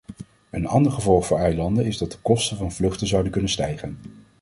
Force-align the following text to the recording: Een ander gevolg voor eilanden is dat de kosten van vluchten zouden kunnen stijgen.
Een 0.49 0.67
ander 0.67 0.91
gevolg 0.91 1.25
voor 1.25 1.37
eilanden 1.39 1.85
is 1.85 1.97
dat 1.97 2.11
de 2.11 2.17
kosten 2.21 2.57
van 2.57 2.71
vluchten 2.71 3.07
zouden 3.07 3.31
kunnen 3.31 3.49
stijgen. 3.49 3.97